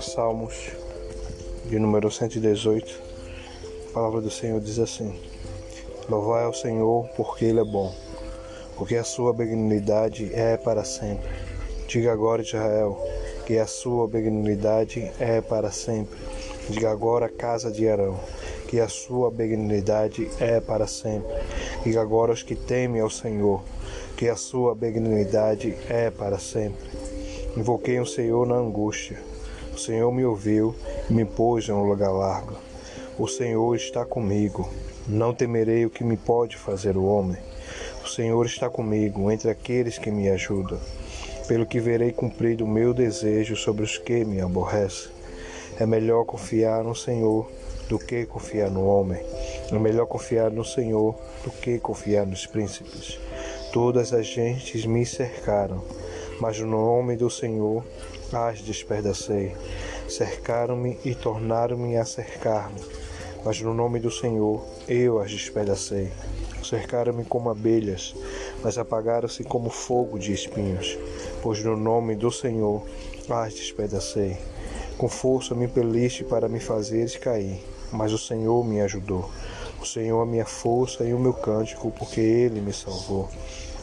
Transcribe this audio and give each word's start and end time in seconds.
Salmos 0.00 0.70
de 1.66 1.78
número 1.78 2.10
118, 2.10 3.00
a 3.90 3.92
palavra 3.92 4.20
do 4.20 4.30
Senhor 4.30 4.60
diz 4.60 4.78
assim: 4.78 5.18
Louvai 6.08 6.44
ao 6.44 6.52
Senhor, 6.52 7.08
porque 7.16 7.44
Ele 7.44 7.60
é 7.60 7.64
bom, 7.64 7.94
porque 8.76 8.96
a 8.96 9.04
sua 9.04 9.32
benignidade 9.32 10.30
é 10.34 10.56
para 10.56 10.84
sempre. 10.84 11.30
Diga 11.86 12.12
agora, 12.12 12.42
Israel, 12.42 12.98
que 13.46 13.58
a 13.58 13.66
sua 13.66 14.08
benignidade 14.08 15.12
é 15.18 15.40
para 15.40 15.70
sempre. 15.70 16.18
Diga 16.68 16.90
agora, 16.90 17.28
casa 17.28 17.70
de 17.70 17.88
Arão, 17.88 18.18
que 18.70 18.80
a 18.80 18.88
sua 18.88 19.30
benignidade 19.30 20.30
é 20.40 20.60
para 20.60 20.86
sempre. 20.86 21.34
Diga 21.84 22.00
agora 22.00 22.30
aos 22.30 22.42
que 22.42 22.54
temem 22.54 23.02
ao 23.02 23.10
Senhor, 23.10 23.62
que 24.16 24.28
a 24.28 24.36
sua 24.36 24.74
benignidade 24.74 25.76
é 25.88 26.10
para 26.10 26.38
sempre. 26.38 26.88
Invoquei 27.56 27.98
o 27.98 28.06
Senhor 28.06 28.46
na 28.46 28.54
angústia 28.54 29.18
o 29.72 29.78
Senhor 29.78 30.12
me 30.12 30.24
ouviu 30.24 30.74
e 31.08 31.12
me 31.12 31.24
pôs 31.24 31.68
em 31.68 31.72
um 31.72 31.84
lugar 31.84 32.10
largo. 32.10 32.54
O 33.18 33.28
Senhor 33.28 33.74
está 33.74 34.04
comigo. 34.04 34.68
Não 35.06 35.32
temerei 35.32 35.86
o 35.86 35.90
que 35.90 36.04
me 36.04 36.16
pode 36.16 36.56
fazer 36.56 36.96
o 36.96 37.04
homem. 37.04 37.38
O 38.04 38.08
Senhor 38.08 38.44
está 38.44 38.68
comigo 38.68 39.30
entre 39.30 39.48
aqueles 39.48 39.96
que 39.96 40.10
me 40.10 40.28
ajudam. 40.28 40.78
Pelo 41.46 41.64
que 41.64 41.80
verei 41.80 42.12
cumprido 42.12 42.64
o 42.64 42.68
meu 42.68 42.92
desejo 42.92 43.56
sobre 43.56 43.84
os 43.84 43.96
que 43.96 44.24
me 44.24 44.40
aborrecem. 44.40 45.12
É 45.78 45.86
melhor 45.86 46.24
confiar 46.24 46.84
no 46.84 46.94
Senhor 46.94 47.50
do 47.90 47.98
que 47.98 48.24
confiar 48.24 48.70
no 48.70 48.86
homem. 48.86 49.20
É 49.68 49.76
melhor 49.76 50.06
confiar 50.06 50.48
no 50.48 50.64
Senhor 50.64 51.12
do 51.42 51.50
que 51.50 51.80
confiar 51.80 52.24
nos 52.24 52.46
príncipes. 52.46 53.18
Todas 53.72 54.12
as 54.12 54.26
gentes 54.26 54.86
me 54.86 55.04
cercaram, 55.04 55.82
mas 56.40 56.60
no 56.60 56.68
nome 56.68 57.16
do 57.16 57.28
Senhor 57.28 57.84
as 58.32 58.60
despedacei. 58.60 59.56
Cercaram-me 60.08 60.98
e 61.04 61.16
tornaram-me 61.16 61.96
a 61.96 62.04
cercar-me, 62.04 62.80
mas 63.44 63.60
no 63.60 63.74
nome 63.74 63.98
do 63.98 64.10
Senhor 64.10 64.64
eu 64.86 65.18
as 65.18 65.32
despedacei. 65.32 66.12
Cercaram-me 66.62 67.24
como 67.24 67.50
abelhas, 67.50 68.14
mas 68.62 68.78
apagaram-se 68.78 69.42
como 69.42 69.68
fogo 69.68 70.16
de 70.16 70.32
espinhos, 70.32 70.96
pois 71.42 71.64
no 71.64 71.76
nome 71.76 72.14
do 72.14 72.30
Senhor 72.30 72.84
as 73.28 73.54
despedacei. 73.54 74.36
Com 75.00 75.08
força 75.08 75.54
me 75.54 75.64
impeliste 75.64 76.24
para 76.24 76.46
me 76.46 76.60
fazeres 76.60 77.16
cair, 77.16 77.64
mas 77.90 78.12
o 78.12 78.18
Senhor 78.18 78.62
me 78.62 78.82
ajudou. 78.82 79.30
O 79.80 79.86
Senhor 79.86 80.22
é 80.22 80.30
minha 80.30 80.44
força 80.44 81.04
e 81.04 81.14
o 81.14 81.18
meu 81.18 81.32
cântico, 81.32 81.90
porque 81.90 82.20
Ele 82.20 82.60
me 82.60 82.70
salvou. 82.70 83.26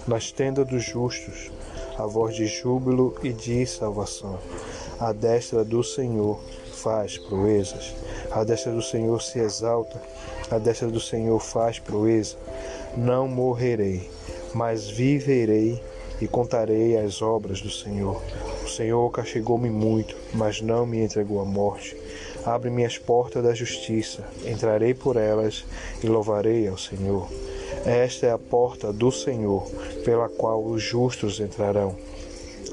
Nas 0.08 0.32
tendas 0.32 0.68
dos 0.68 0.84
justos, 0.84 1.50
a 1.98 2.06
voz 2.06 2.36
de 2.36 2.46
júbilo 2.46 3.16
e 3.24 3.34
de 3.34 3.66
salvação. 3.66 4.38
A 5.00 5.12
destra 5.12 5.66
do 5.66 5.84
Senhor 5.84 6.40
faz 6.84 7.18
proezas. 7.18 7.96
A 8.30 8.44
destra 8.44 8.72
do 8.72 8.84
Senhor 8.84 9.20
se 9.20 9.40
exalta. 9.40 10.00
A 10.52 10.60
destra 10.60 10.88
do 10.88 11.02
Senhor 11.02 11.40
faz 11.40 11.80
proeza. 11.80 12.36
Não 12.96 13.28
morrerei, 13.28 14.08
mas 14.54 14.88
viverei 14.88 15.82
e 16.22 16.28
contarei 16.28 16.96
as 16.96 17.24
obras 17.24 17.60
do 17.60 17.72
Senhor. 17.72 18.22
O 18.68 18.70
Senhor 18.70 19.10
castigou-me 19.12 19.70
muito, 19.70 20.14
mas 20.34 20.62
não 20.62 20.86
me 20.86 21.00
entregou 21.00 21.40
à 21.40 21.46
morte. 21.46 21.96
Abre-me 22.46 22.84
as 22.84 22.98
portas 22.98 23.42
da 23.42 23.54
justiça, 23.54 24.28
entrarei 24.46 24.94
por 24.94 25.16
elas 25.16 25.64
e 26.04 26.08
louvarei 26.08 26.68
ao 26.68 26.78
Senhor. 26.78 27.30
Esta 27.86 28.26
é 28.26 28.32
a 28.32 28.38
porta 28.38 28.92
do 28.92 29.10
Senhor, 29.10 29.66
pela 30.04 30.28
qual 30.28 30.62
os 30.66 30.84
justos 30.84 31.40
entrarão. 31.40 31.96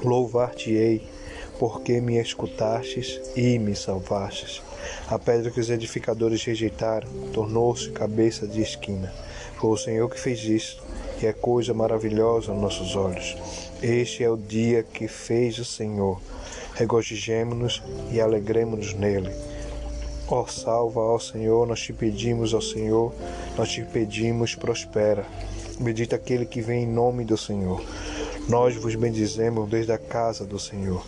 Louvar-te-ei, 0.03 1.01
porque 1.57 2.01
me 2.01 2.19
escutastes 2.19 3.21
e 3.33 3.57
me 3.57 3.73
salvastes. 3.73 4.61
A 5.07 5.17
pedra 5.17 5.49
que 5.49 5.61
os 5.61 5.69
edificadores 5.69 6.43
rejeitaram 6.43 7.07
tornou-se 7.31 7.89
cabeça 7.91 8.45
de 8.45 8.61
esquina. 8.61 9.13
Foi 9.55 9.69
o 9.69 9.77
Senhor 9.77 10.09
que 10.09 10.19
fez 10.19 10.43
isto, 10.43 10.83
e 11.21 11.25
é 11.25 11.31
coisa 11.31 11.73
maravilhosa 11.73 12.51
aos 12.51 12.61
nossos 12.61 12.97
olhos. 12.97 13.37
Este 13.87 14.23
é 14.23 14.29
o 14.31 14.35
dia 14.35 14.81
que 14.81 15.07
fez 15.07 15.59
o 15.59 15.63
Senhor. 15.63 16.19
Regozijemo-nos 16.73 17.83
e 18.11 18.19
alegremos-nos 18.19 18.95
nele. 18.95 19.29
Ó 20.27 20.47
salva, 20.47 21.01
ó 21.01 21.19
Senhor, 21.19 21.67
nós 21.67 21.81
te 21.81 21.93
pedimos, 21.93 22.55
ó 22.55 22.59
Senhor, 22.59 23.13
nós 23.55 23.69
te 23.69 23.83
pedimos, 23.83 24.55
prospera. 24.55 25.23
Bendito 25.79 26.15
aquele 26.15 26.47
que 26.47 26.61
vem 26.61 26.81
em 26.81 26.91
nome 26.91 27.25
do 27.25 27.37
Senhor. 27.37 27.79
Nós 28.49 28.75
vos 28.75 28.95
bendizemos 28.95 29.69
desde 29.69 29.91
a 29.91 29.99
casa 29.99 30.47
do 30.47 30.57
Senhor. 30.57 31.05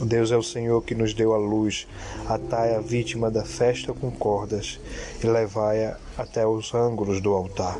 Deus 0.00 0.32
é 0.32 0.36
o 0.36 0.42
Senhor 0.42 0.82
que 0.82 0.96
nos 0.96 1.14
deu 1.14 1.32
a 1.32 1.38
luz. 1.38 1.86
Atai 2.26 2.74
a 2.74 2.80
vítima 2.80 3.30
da 3.30 3.44
festa 3.44 3.92
com 3.92 4.10
cordas 4.10 4.80
e 5.22 5.26
levai-a 5.28 5.96
até 6.18 6.44
os 6.44 6.74
ângulos 6.74 7.20
do 7.20 7.32
altar. 7.32 7.78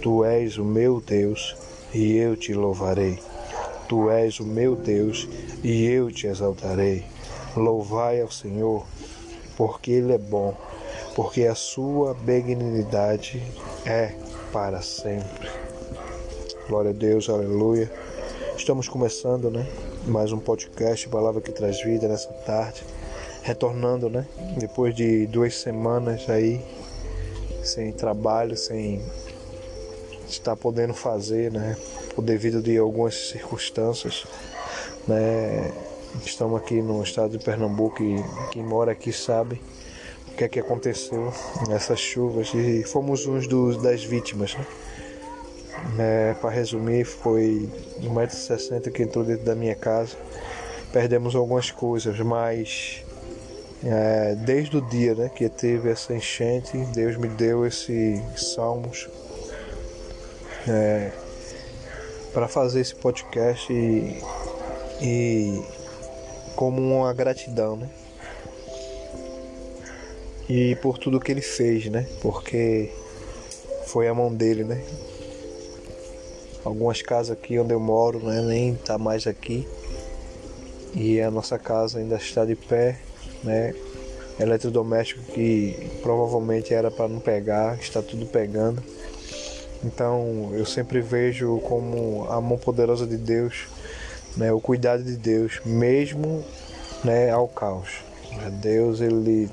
Tu 0.00 0.24
és 0.24 0.56
o 0.56 0.64
meu 0.64 1.00
Deus 1.00 1.56
e 1.92 2.12
eu 2.16 2.36
te 2.36 2.54
louvarei. 2.54 3.18
Tu 3.92 4.10
és 4.10 4.40
o 4.40 4.44
meu 4.44 4.74
Deus 4.74 5.28
e 5.62 5.84
eu 5.84 6.10
te 6.10 6.26
exaltarei. 6.26 7.04
Louvai 7.54 8.22
ao 8.22 8.30
Senhor 8.30 8.86
porque 9.54 9.90
Ele 9.90 10.14
é 10.14 10.18
bom, 10.18 10.56
porque 11.14 11.44
a 11.44 11.54
sua 11.54 12.14
benignidade 12.14 13.42
é 13.84 14.14
para 14.50 14.80
sempre. 14.80 15.46
Glória 16.70 16.88
a 16.88 16.94
Deus, 16.94 17.28
aleluia. 17.28 17.92
Estamos 18.56 18.88
começando, 18.88 19.50
né? 19.50 19.68
Mais 20.06 20.32
um 20.32 20.38
podcast, 20.38 21.06
Palavra 21.10 21.42
que 21.42 21.52
traz 21.52 21.82
vida 21.82 22.08
nessa 22.08 22.32
tarde. 22.46 22.82
Retornando, 23.42 24.08
né? 24.08 24.26
Depois 24.56 24.94
de 24.94 25.26
duas 25.26 25.54
semanas 25.56 26.30
aí, 26.30 26.64
sem 27.62 27.92
trabalho, 27.92 28.56
sem 28.56 29.02
estar 30.26 30.56
podendo 30.56 30.94
fazer, 30.94 31.52
né? 31.52 31.76
Por 32.14 32.22
devido 32.22 32.62
de 32.62 32.76
algumas 32.76 33.30
circunstâncias, 33.30 34.26
né? 35.08 35.72
Estamos 36.24 36.60
aqui 36.60 36.82
no 36.82 37.02
estado 37.02 37.38
de 37.38 37.42
Pernambuco 37.42 38.02
e 38.02 38.22
quem 38.50 38.62
mora 38.62 38.92
aqui 38.92 39.10
sabe 39.12 39.60
o 40.28 40.34
que 40.34 40.44
é 40.44 40.48
que 40.48 40.60
aconteceu 40.60 41.32
nessas 41.68 41.98
chuvas 41.98 42.52
e 42.54 42.82
fomos 42.84 43.26
uns 43.26 43.46
dos, 43.46 43.82
das 43.82 44.04
vítimas. 44.04 44.54
Né? 44.54 44.66
É, 45.98 46.34
Para 46.34 46.50
resumir, 46.50 47.04
foi 47.04 47.68
1,60m 48.00 48.92
que 48.92 49.02
entrou 49.02 49.24
dentro 49.24 49.44
da 49.44 49.54
minha 49.54 49.74
casa. 49.74 50.16
Perdemos 50.92 51.34
algumas 51.34 51.70
coisas, 51.70 52.18
mas 52.20 53.02
é, 53.82 54.34
desde 54.34 54.76
o 54.76 54.80
dia 54.82 55.14
né, 55.14 55.30
que 55.34 55.48
teve 55.48 55.90
essa 55.90 56.14
enchente, 56.14 56.76
Deus 56.94 57.16
me 57.16 57.28
deu 57.28 57.66
esses 57.66 58.20
salmos 58.54 59.08
é, 60.68 61.10
para 62.32 62.48
fazer 62.48 62.80
esse 62.80 62.94
podcast 62.94 63.72
e, 63.72 64.22
e 65.00 65.62
como 66.56 66.80
uma 66.80 67.12
gratidão, 67.12 67.76
né? 67.76 67.90
E 70.48 70.76
por 70.76 70.98
tudo 70.98 71.20
que 71.20 71.30
ele 71.30 71.40
fez, 71.40 71.86
né? 71.86 72.06
Porque 72.20 72.90
foi 73.86 74.08
a 74.08 74.14
mão 74.14 74.32
dele, 74.32 74.64
né? 74.64 74.82
Algumas 76.64 77.02
casas 77.02 77.32
aqui 77.32 77.58
onde 77.58 77.74
eu 77.74 77.80
moro, 77.80 78.20
né, 78.20 78.40
nem 78.40 78.74
tá 78.74 78.96
mais 78.96 79.26
aqui. 79.26 79.66
E 80.94 81.20
a 81.20 81.30
nossa 81.30 81.58
casa 81.58 81.98
ainda 81.98 82.16
está 82.16 82.44
de 82.44 82.54
pé, 82.54 82.98
né? 83.42 83.74
Eletrodoméstico 84.38 85.22
que 85.32 85.90
provavelmente 86.02 86.72
era 86.72 86.90
para 86.90 87.08
não 87.08 87.20
pegar, 87.20 87.78
está 87.78 88.02
tudo 88.02 88.26
pegando. 88.26 88.82
Então 89.84 90.50
eu 90.52 90.64
sempre 90.64 91.00
vejo 91.00 91.58
como 91.60 92.26
a 92.30 92.40
mão 92.40 92.56
poderosa 92.56 93.06
de 93.06 93.16
Deus 93.16 93.66
né, 94.36 94.52
o 94.52 94.60
cuidado 94.60 95.02
de 95.02 95.16
Deus, 95.16 95.60
mesmo 95.64 96.44
né, 97.04 97.30
ao 97.30 97.48
caos. 97.48 98.02
Deus 98.60 99.00
ele 99.00 99.50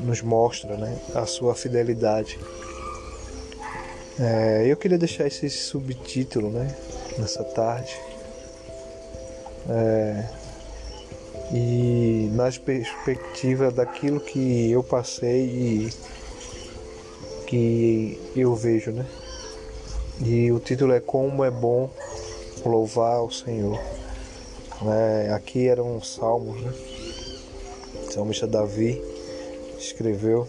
nos 0.00 0.22
mostra 0.22 0.76
né, 0.76 0.96
a 1.14 1.26
sua 1.26 1.54
fidelidade. 1.54 2.38
É, 4.18 4.64
eu 4.66 4.76
queria 4.76 4.98
deixar 4.98 5.26
esse 5.26 5.48
subtítulo 5.50 6.50
né, 6.50 6.74
nessa 7.18 7.44
tarde. 7.44 7.94
É, 9.68 10.24
e 11.52 12.30
na 12.32 12.50
perspectiva 12.52 13.70
daquilo 13.70 14.20
que 14.20 14.70
eu 14.70 14.82
passei 14.82 15.44
e 15.44 15.92
que 17.46 18.20
eu 18.36 18.54
vejo, 18.54 18.92
né? 18.92 19.04
E 20.22 20.52
o 20.52 20.58
título 20.60 20.92
é 20.92 21.00
Como 21.00 21.42
é 21.44 21.50
bom 21.50 21.90
louvar 22.64 23.22
o 23.22 23.30
Senhor. 23.30 23.80
É, 24.86 25.32
aqui 25.32 25.66
eram 25.66 25.96
um 25.96 26.02
salmos, 26.02 26.60
né? 26.60 26.72
O 28.06 28.12
salmista 28.12 28.46
Davi 28.46 29.02
escreveu. 29.78 30.46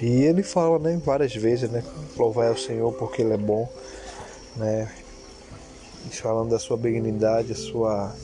E 0.00 0.22
ele 0.22 0.44
fala, 0.44 0.78
né, 0.78 1.00
várias 1.04 1.34
vezes, 1.34 1.68
né, 1.68 1.82
louvar 2.16 2.52
o 2.52 2.58
Senhor 2.58 2.92
porque 2.92 3.22
ele 3.22 3.34
é 3.34 3.36
bom, 3.36 3.68
né? 4.56 4.88
falando 6.10 6.50
da 6.50 6.58
sua 6.58 6.76
benignidade, 6.76 7.52
a 7.52 7.56
sua, 7.56 8.14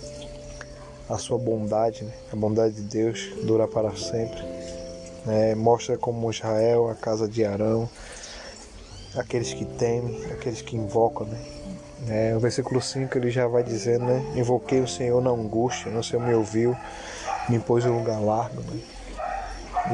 a 1.08 1.18
sua 1.18 1.38
bondade, 1.38 2.04
né? 2.04 2.12
a 2.32 2.36
bondade 2.36 2.74
de 2.74 2.82
Deus 2.82 3.30
dura 3.42 3.66
para 3.66 3.94
sempre. 3.96 4.42
Né? 5.26 5.54
Mostra 5.54 5.96
como 5.96 6.30
Israel, 6.30 6.88
a 6.88 6.94
casa 6.94 7.28
de 7.28 7.44
Arão, 7.44 7.88
aqueles 9.16 9.52
que 9.52 9.64
temem, 9.64 10.24
aqueles 10.32 10.62
que 10.62 10.76
invocam. 10.76 11.26
Né? 11.26 11.38
É, 12.08 12.36
o 12.36 12.40
versículo 12.40 12.80
5 12.80 13.16
ele 13.16 13.30
já 13.30 13.46
vai 13.46 13.62
dizendo, 13.62 14.04
né? 14.04 14.22
Invoquei 14.36 14.80
o 14.80 14.88
Senhor 14.88 15.22
na 15.22 15.30
angústia, 15.30 15.90
o 15.90 16.04
Senhor 16.04 16.22
me 16.22 16.34
ouviu, 16.34 16.76
me 17.48 17.58
pôs 17.58 17.84
em 17.84 17.88
um 17.88 17.98
lugar 17.98 18.20
largo. 18.20 18.60
Né? 18.60 18.80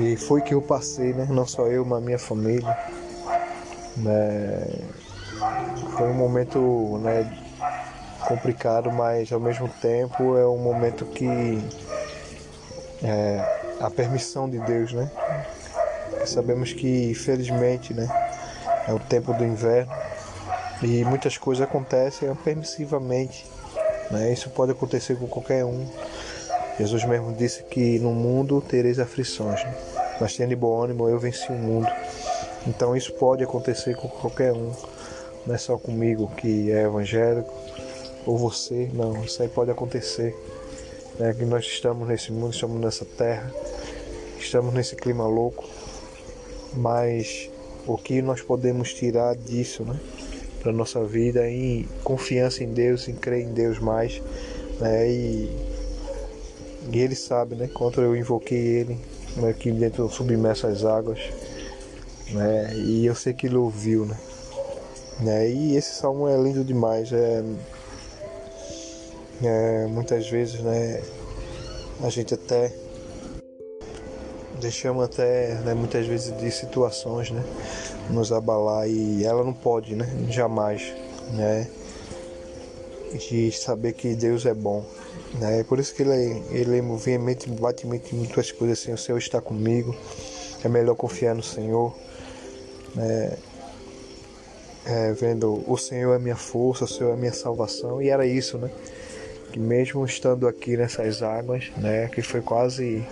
E 0.00 0.16
foi 0.16 0.40
que 0.40 0.54
eu 0.54 0.62
passei, 0.62 1.12
né? 1.12 1.26
Não 1.30 1.46
só 1.46 1.66
eu, 1.66 1.84
mas 1.84 2.02
minha 2.02 2.18
família. 2.18 2.76
Né? 3.96 4.66
Foi 5.96 6.08
um 6.08 6.14
momento 6.14 6.98
né, 7.02 7.30
complicado, 8.26 8.90
mas 8.90 9.32
ao 9.32 9.40
mesmo 9.40 9.68
tempo 9.80 10.36
é 10.36 10.46
um 10.46 10.58
momento 10.58 11.04
que 11.06 11.26
é, 13.02 13.74
a 13.80 13.90
permissão 13.90 14.48
de 14.48 14.58
Deus, 14.60 14.92
né? 14.92 15.10
Sabemos 16.26 16.72
que 16.72 17.10
infelizmente, 17.10 17.94
né, 17.94 18.06
é 18.90 18.92
o 18.92 18.98
tempo 18.98 19.32
do 19.32 19.44
inverno 19.44 19.92
e 20.82 21.04
muitas 21.04 21.38
coisas 21.38 21.62
acontecem 21.62 22.34
permissivamente, 22.36 23.46
né? 24.10 24.32
Isso 24.32 24.50
pode 24.50 24.72
acontecer 24.72 25.16
com 25.16 25.28
qualquer 25.28 25.64
um. 25.64 25.86
Jesus 26.78 27.04
mesmo 27.04 27.32
disse 27.34 27.62
que 27.64 27.98
no 27.98 28.12
mundo 28.12 28.60
tereis 28.60 28.98
aflições, 28.98 29.62
né? 29.62 29.74
mas 30.20 30.34
tenha 30.36 30.48
de 30.48 30.56
bom 30.56 30.82
ânimo, 30.82 31.08
eu 31.08 31.18
venci 31.18 31.52
o 31.52 31.54
mundo. 31.54 31.86
Então 32.66 32.96
isso 32.96 33.12
pode 33.12 33.44
acontecer 33.44 33.94
com 33.94 34.08
qualquer 34.08 34.52
um, 34.52 34.72
não 35.46 35.54
é 35.54 35.58
só 35.58 35.78
comigo 35.78 36.30
que 36.36 36.72
é 36.72 36.82
evangélico 36.82 37.52
ou 38.26 38.36
você, 38.36 38.90
não, 38.92 39.22
isso 39.22 39.42
aí 39.42 39.48
pode 39.48 39.70
acontecer. 39.70 40.36
Né? 41.18 41.32
Que 41.34 41.44
nós 41.44 41.64
estamos 41.64 42.08
nesse 42.08 42.32
mundo, 42.32 42.52
estamos 42.52 42.80
nessa 42.80 43.04
terra, 43.04 43.52
estamos 44.38 44.74
nesse 44.74 44.96
clima 44.96 45.26
louco, 45.26 45.68
mas 46.74 47.50
o 47.94 47.98
que 47.98 48.22
nós 48.22 48.40
podemos 48.40 48.92
tirar 48.92 49.34
disso, 49.36 49.84
né? 49.84 49.98
Para 50.62 50.72
nossa 50.72 51.02
vida 51.04 51.48
em 51.48 51.88
confiança 52.04 52.62
em 52.62 52.72
Deus, 52.72 53.08
em 53.08 53.14
crer 53.14 53.42
em 53.42 53.52
Deus 53.52 53.78
mais, 53.78 54.22
né? 54.80 55.10
E, 55.10 55.50
e 56.92 56.98
Ele 56.98 57.14
sabe, 57.14 57.54
né? 57.54 57.68
Quanto 57.72 58.00
eu 58.00 58.14
invoquei 58.14 58.58
Ele 58.58 58.98
né? 59.36 59.50
aqui 59.50 59.70
dentro 59.70 60.08
submerso 60.08 60.66
às 60.66 60.84
águas, 60.84 61.20
né? 62.32 62.74
E 62.74 63.06
eu 63.06 63.14
sei 63.14 63.32
que 63.32 63.46
Ele 63.46 63.56
ouviu, 63.56 64.06
né? 64.06 64.16
né? 65.20 65.50
E 65.50 65.76
esse 65.76 65.94
salmo 65.94 66.28
é 66.28 66.36
lindo 66.36 66.64
demais, 66.64 67.12
é 67.12 67.42
é, 69.42 69.86
muitas 69.86 70.28
vezes, 70.28 70.60
né, 70.60 71.02
a 72.02 72.10
gente 72.10 72.34
até 72.34 72.72
deixamos 74.60 75.04
até, 75.04 75.54
né, 75.64 75.74
muitas 75.74 76.06
vezes 76.06 76.36
de 76.36 76.50
situações, 76.50 77.30
né, 77.30 77.42
nos 78.10 78.30
abalar 78.30 78.88
e 78.88 79.24
ela 79.24 79.42
não 79.42 79.52
pode, 79.52 79.94
né, 79.94 80.06
jamais, 80.28 80.92
né, 81.32 81.66
de 83.28 83.50
saber 83.50 83.92
que 83.94 84.14
Deus 84.14 84.46
é 84.46 84.54
bom, 84.54 84.84
né, 85.38 85.60
é 85.60 85.64
por 85.64 85.78
isso 85.78 85.94
que 85.94 86.02
ele, 86.02 86.42
ele 86.50 86.80
veemente, 86.96 87.48
bate 87.50 87.86
muitas 87.86 88.52
coisas 88.52 88.78
assim, 88.78 88.92
o 88.92 88.98
Senhor 88.98 89.18
está 89.18 89.40
comigo, 89.40 89.96
é 90.62 90.68
melhor 90.68 90.94
confiar 90.94 91.34
no 91.34 91.42
Senhor, 91.42 91.94
né, 92.94 93.36
é, 94.86 95.12
vendo 95.12 95.64
o 95.66 95.76
Senhor 95.76 96.14
é 96.14 96.18
minha 96.18 96.36
força, 96.36 96.84
o 96.84 96.88
Senhor 96.88 97.12
é 97.12 97.16
minha 97.16 97.32
salvação, 97.32 98.00
e 98.00 98.08
era 98.08 98.26
isso, 98.26 98.58
né, 98.58 98.70
que 99.52 99.58
mesmo 99.58 100.04
estando 100.04 100.46
aqui 100.46 100.76
nessas 100.76 101.22
águas, 101.22 101.72
né, 101.76 102.08
que 102.08 102.22
foi 102.22 102.40
quase 102.40 103.04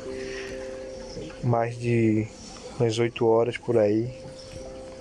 mais 1.49 1.77
de 1.77 2.27
umas 2.79 2.99
oito 2.99 3.27
horas 3.27 3.57
por 3.57 3.79
aí, 3.79 4.13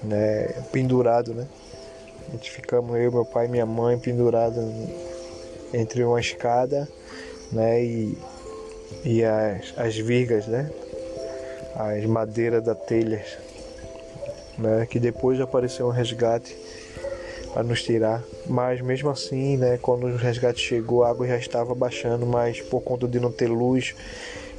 né, 0.02 0.64
pendurado, 0.72 1.34
né, 1.34 1.46
a 2.30 2.32
gente 2.32 2.50
ficamos 2.50 2.98
eu, 2.98 3.12
meu 3.12 3.26
pai 3.26 3.46
e 3.46 3.50
minha 3.50 3.66
mãe 3.66 4.00
pendurados 4.00 4.64
entre 5.74 6.04
uma 6.04 6.20
escada, 6.20 6.88
né, 7.52 7.84
e, 7.84 8.18
e 9.04 9.24
as, 9.24 9.74
as 9.78 9.98
vigas, 9.98 10.48
né, 10.48 10.72
as 11.76 12.06
madeiras 12.06 12.64
da 12.64 12.74
telha, 12.74 13.24
né, 14.58 14.88
que 14.90 15.00
depois 15.00 15.40
apareceu 15.42 15.86
um 15.86 15.92
resgate 15.92 16.58
para 17.54 17.64
nos 17.64 17.84
tirar. 17.84 18.24
Mas 18.48 18.82
mesmo 18.82 19.10
assim, 19.10 19.58
né, 19.58 19.78
quando 19.82 20.08
o 20.08 20.16
resgate 20.16 20.60
chegou, 20.60 21.04
a 21.04 21.10
água 21.10 21.28
já 21.28 21.38
estava 21.38 21.76
baixando, 21.76 22.26
mas 22.26 22.62
por 22.62 22.82
conta 22.82 23.08
de 23.08 23.20
não 23.20 23.32
ter 23.32 23.48
luz 23.48 23.94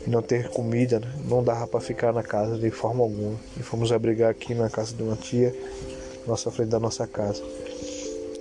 e 0.06 0.10
não 0.10 0.22
ter 0.22 0.48
comida, 0.50 1.00
né, 1.00 1.12
não 1.24 1.42
dava 1.42 1.66
para 1.66 1.80
ficar 1.80 2.12
na 2.12 2.22
casa 2.22 2.58
de 2.58 2.70
forma 2.70 3.02
alguma. 3.02 3.36
E 3.56 3.62
fomos 3.62 3.92
abrigar 3.92 4.30
aqui 4.30 4.54
na 4.54 4.70
casa 4.70 4.94
de 4.94 5.02
uma 5.02 5.16
tia, 5.16 5.54
nossa 6.26 6.50
frente 6.50 6.68
da 6.68 6.80
nossa 6.80 7.06
casa. 7.06 7.42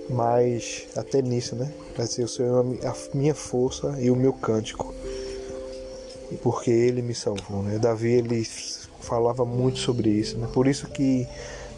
Mas 0.08 0.86
até 0.96 1.20
nisso, 1.20 1.54
né? 1.54 1.70
Vai 1.96 2.06
ser 2.06 2.24
o 2.24 2.28
Senhor 2.28 2.64
a 2.84 3.16
minha 3.16 3.34
força 3.34 3.96
e 4.00 4.10
o 4.10 4.16
meu 4.16 4.32
cântico. 4.32 4.94
Porque 6.42 6.70
ele 6.70 7.02
me 7.02 7.14
salvou, 7.14 7.62
né? 7.62 7.78
Davi 7.78 8.12
ele 8.12 8.46
falava 9.00 9.44
muito 9.44 9.78
sobre 9.78 10.10
isso, 10.10 10.38
né? 10.38 10.48
Por 10.52 10.66
isso 10.66 10.86
que 10.88 11.26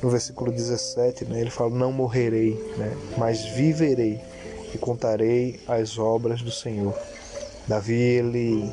no 0.03 0.09
versículo 0.09 0.51
17, 0.51 1.27
né, 1.27 1.41
ele 1.41 1.51
fala: 1.51 1.71
Não 1.71 1.93
morrerei, 1.93 2.55
né, 2.77 2.97
mas 3.19 3.45
viverei 3.45 4.21
e 4.75 4.79
contarei 4.79 5.61
as 5.67 5.99
obras 5.99 6.43
do 6.43 6.51
Senhor. 6.51 6.97
Davi, 7.67 7.95
ele 7.95 8.73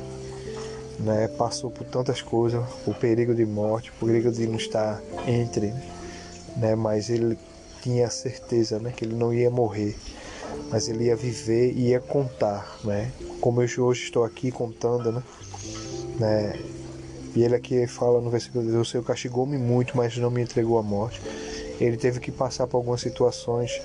né, 0.98 1.28
passou 1.28 1.70
por 1.70 1.84
tantas 1.84 2.20
coisas, 2.20 2.62
o 2.86 2.94
perigo 2.94 3.34
de 3.34 3.46
morte, 3.46 3.90
o 3.90 4.06
perigo 4.06 4.30
de 4.30 4.46
não 4.46 4.56
estar 4.56 5.00
entre, 5.26 5.72
né, 6.56 6.74
mas 6.74 7.08
ele 7.08 7.38
tinha 7.82 8.10
certeza 8.10 8.78
né, 8.78 8.92
que 8.94 9.04
ele 9.04 9.14
não 9.14 9.32
ia 9.32 9.50
morrer, 9.50 9.96
mas 10.70 10.88
ele 10.88 11.04
ia 11.04 11.16
viver 11.16 11.72
e 11.72 11.88
ia 11.90 12.00
contar, 12.00 12.78
né, 12.84 13.12
como 13.40 13.62
eu 13.62 13.84
hoje 13.84 14.04
estou 14.04 14.24
aqui 14.24 14.50
contando, 14.50 15.12
né, 15.12 15.22
né 16.18 16.58
e 17.34 17.44
ele 17.44 17.54
aqui 17.54 17.86
fala 17.86 18.20
no 18.20 18.30
versículo 18.30 18.64
10: 18.64 18.76
O 18.76 18.84
Senhor 18.84 19.04
castigou-me 19.04 19.56
muito, 19.56 19.96
mas 19.96 20.16
não 20.16 20.28
me 20.30 20.42
entregou 20.42 20.76
à 20.76 20.82
morte. 20.82 21.20
Ele 21.80 21.96
teve 21.96 22.18
que 22.18 22.32
passar 22.32 22.66
por 22.66 22.78
algumas 22.78 23.00
situações 23.00 23.80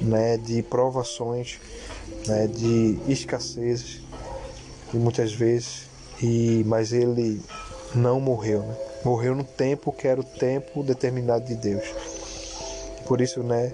né, 0.00 0.36
de 0.36 0.60
provações, 0.62 1.60
né, 2.26 2.48
de 2.48 2.98
escassez, 3.06 4.00
e 4.92 4.96
muitas 4.96 5.32
vezes, 5.32 5.82
e, 6.22 6.62
mas 6.66 6.92
ele 6.92 7.40
não 7.94 8.20
morreu. 8.20 8.60
Né? 8.60 8.76
Morreu 9.04 9.34
no 9.34 9.44
tempo 9.44 9.92
que 9.92 10.08
era 10.08 10.20
o 10.20 10.24
tempo 10.24 10.82
determinado 10.82 11.44
de 11.44 11.54
Deus. 11.54 11.84
Por 13.06 13.20
isso, 13.20 13.42
né, 13.42 13.72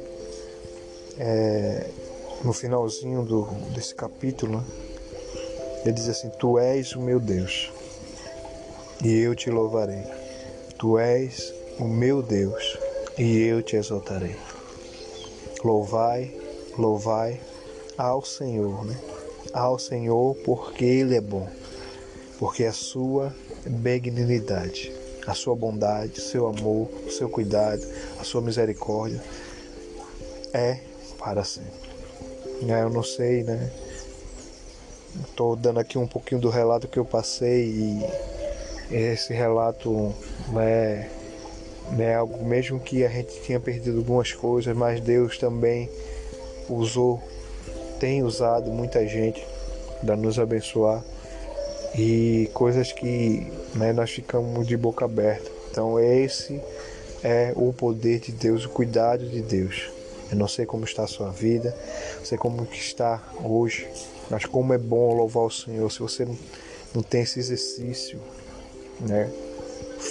é, 1.18 1.86
no 2.44 2.52
finalzinho 2.52 3.22
do, 3.24 3.44
desse 3.74 3.94
capítulo, 3.94 4.58
né, 4.58 4.64
ele 5.84 5.92
diz 5.92 6.08
assim: 6.08 6.30
Tu 6.38 6.58
és 6.58 6.94
o 6.94 7.00
meu 7.00 7.18
Deus 7.18 7.70
e 9.02 9.18
eu 9.18 9.34
te 9.34 9.50
louvarei. 9.50 10.04
Tu 10.78 10.98
és 10.98 11.52
o 11.78 11.84
meu 11.84 12.22
Deus, 12.22 12.78
e 13.18 13.38
eu 13.42 13.62
te 13.62 13.76
exaltarei. 13.76 14.36
Louvai, 15.64 16.34
louvai 16.78 17.40
ao 17.96 18.24
Senhor, 18.24 18.84
né? 18.84 18.96
Ao 19.52 19.78
Senhor, 19.78 20.34
porque 20.44 20.84
Ele 20.84 21.16
é 21.16 21.20
bom, 21.20 21.48
porque 22.42 22.64
a 22.64 22.72
sua 22.72 23.32
benignidade, 23.64 24.92
a 25.24 25.32
sua 25.32 25.54
bondade, 25.54 26.18
o 26.18 26.20
seu 26.20 26.48
amor, 26.48 26.90
o 27.06 27.10
seu 27.12 27.28
cuidado, 27.28 27.80
a 28.18 28.24
sua 28.24 28.40
misericórdia 28.40 29.22
é 30.52 30.80
para 31.16 31.44
sempre. 31.44 31.88
Eu 32.60 32.90
não 32.90 33.04
sei, 33.04 33.44
né? 33.44 33.70
Estou 35.24 35.54
dando 35.54 35.78
aqui 35.78 35.96
um 35.96 36.06
pouquinho 36.08 36.40
do 36.40 36.48
relato 36.48 36.88
que 36.88 36.98
eu 36.98 37.04
passei 37.04 37.64
e 37.64 38.04
esse 38.90 39.32
relato 39.32 40.12
é, 40.60 41.08
é 41.96 42.14
algo 42.16 42.44
mesmo 42.44 42.80
que 42.80 43.04
a 43.04 43.08
gente 43.08 43.40
tinha 43.42 43.60
perdido 43.60 43.98
algumas 43.98 44.32
coisas, 44.32 44.76
mas 44.76 45.00
Deus 45.00 45.38
também 45.38 45.88
usou, 46.68 47.22
tem 48.00 48.24
usado 48.24 48.68
muita 48.72 49.06
gente 49.06 49.46
para 50.04 50.16
nos 50.16 50.40
abençoar 50.40 51.04
e 51.94 52.50
coisas 52.54 52.92
que 52.92 53.46
né, 53.74 53.92
nós 53.92 54.10
ficamos 54.10 54.66
de 54.66 54.76
boca 54.76 55.04
aberta. 55.04 55.50
Então 55.70 55.98
esse 55.98 56.60
é 57.22 57.52
o 57.56 57.72
poder 57.72 58.20
de 58.20 58.32
Deus, 58.32 58.64
o 58.64 58.68
cuidado 58.68 59.28
de 59.28 59.42
Deus. 59.42 59.90
Eu 60.30 60.36
não 60.36 60.48
sei 60.48 60.64
como 60.64 60.84
está 60.84 61.04
a 61.04 61.06
sua 61.06 61.30
vida, 61.30 61.76
não 62.18 62.24
sei 62.24 62.38
como 62.38 62.66
está 62.72 63.22
hoje, 63.44 63.86
mas 64.30 64.44
como 64.46 64.72
é 64.72 64.78
bom 64.78 65.14
louvar 65.14 65.44
o 65.44 65.50
Senhor. 65.50 65.90
Se 65.90 66.00
você 66.00 66.26
não 66.94 67.02
tem 67.02 67.22
esse 67.22 67.38
exercício, 67.38 68.18
né? 69.00 69.30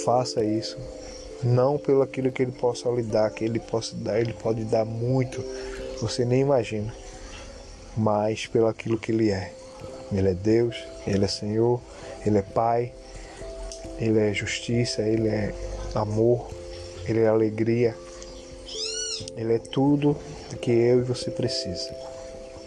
Faça 0.04 0.44
isso. 0.44 0.78
Não 1.42 1.76
pelo 1.76 2.02
aquilo 2.02 2.30
que 2.30 2.42
ele 2.42 2.52
possa 2.52 2.88
lhe 2.90 3.02
dar, 3.02 3.28
que 3.30 3.44
ele 3.44 3.58
possa 3.58 3.96
dar, 3.96 4.20
ele 4.20 4.32
pode 4.32 4.64
dar 4.64 4.84
muito, 4.84 5.44
você 6.00 6.24
nem 6.24 6.40
imagina. 6.40 6.92
mas 7.96 8.46
pelo 8.46 8.66
aquilo 8.66 8.98
que 8.98 9.12
Ele 9.12 9.30
é. 9.30 9.52
Ele 10.12 10.28
é 10.28 10.34
Deus, 10.34 10.76
Ele 11.06 11.24
é 11.24 11.28
Senhor, 11.28 11.80
Ele 12.24 12.38
é 12.38 12.42
Pai, 12.42 12.92
Ele 13.98 14.18
é 14.18 14.32
justiça, 14.32 15.02
Ele 15.02 15.28
é 15.28 15.54
amor, 15.94 16.50
Ele 17.06 17.20
é 17.20 17.28
alegria, 17.28 17.96
Ele 19.36 19.54
é 19.54 19.58
tudo 19.58 20.16
que 20.60 20.70
eu 20.70 21.00
e 21.00 21.02
você 21.02 21.30
precisa. 21.30 21.94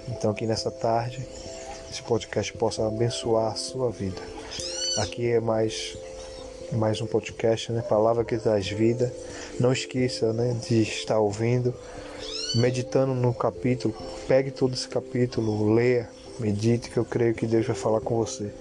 Então 0.09 0.33
que 0.33 0.45
nessa 0.45 0.71
tarde 0.71 1.25
esse 1.91 2.01
podcast 2.03 2.51
possa 2.53 2.87
abençoar 2.87 3.53
a 3.53 3.55
sua 3.55 3.91
vida. 3.91 4.21
Aqui 4.97 5.31
é 5.31 5.39
mais 5.39 5.97
mais 6.71 6.99
um 6.99 7.05
podcast, 7.05 7.71
né? 7.71 7.81
Palavra 7.81 8.25
que 8.25 8.37
traz 8.37 8.67
vida. 8.67 9.13
Não 9.59 9.71
esqueça, 9.71 10.33
né, 10.33 10.55
de 10.67 10.81
estar 10.81 11.19
ouvindo, 11.19 11.73
meditando 12.55 13.13
no 13.13 13.33
capítulo. 13.33 13.95
Pegue 14.27 14.51
todo 14.51 14.73
esse 14.73 14.87
capítulo, 14.87 15.73
leia, 15.73 16.09
medite, 16.39 16.89
que 16.89 16.97
eu 16.97 17.05
creio 17.05 17.33
que 17.33 17.45
Deus 17.45 17.65
vai 17.65 17.75
falar 17.75 18.01
com 18.01 18.15
você. 18.15 18.51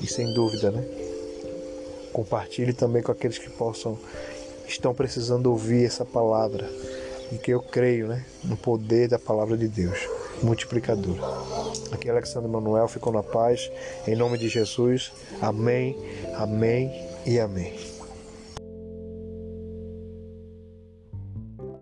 E 0.00 0.06
sem 0.06 0.32
dúvida, 0.34 0.70
né? 0.70 0.84
Compartilhe 2.12 2.72
também 2.72 3.02
com 3.02 3.12
aqueles 3.12 3.38
que 3.38 3.50
possam 3.50 3.98
estão 4.66 4.94
precisando 4.94 5.46
ouvir 5.46 5.84
essa 5.84 6.04
palavra. 6.04 6.68
E 7.32 7.36
que 7.36 7.50
eu 7.50 7.60
creio, 7.60 8.08
né, 8.08 8.24
no 8.42 8.56
poder 8.56 9.08
da 9.08 9.18
palavra 9.18 9.56
de 9.56 9.68
Deus 9.68 9.98
multiplicador. 10.42 11.16
Aqui 11.92 12.08
é 12.08 12.10
Alexandre 12.10 12.50
Manuel 12.50 12.88
ficou 12.88 13.12
na 13.12 13.22
paz. 13.22 13.70
Em 14.06 14.16
nome 14.16 14.38
de 14.38 14.48
Jesus. 14.48 15.12
Amém, 15.40 15.96
amém 16.34 17.06
e 17.26 17.38
amém. 17.38 17.97